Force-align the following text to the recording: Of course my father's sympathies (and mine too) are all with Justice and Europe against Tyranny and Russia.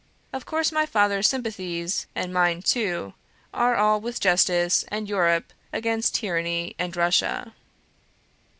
Of 0.33 0.47
course 0.47 0.71
my 0.71 0.87
father's 0.87 1.29
sympathies 1.29 2.07
(and 2.15 2.33
mine 2.33 2.63
too) 2.63 3.13
are 3.53 3.75
all 3.75 4.01
with 4.01 4.19
Justice 4.19 4.83
and 4.87 5.07
Europe 5.07 5.53
against 5.71 6.15
Tyranny 6.15 6.75
and 6.79 6.97
Russia. 6.97 7.53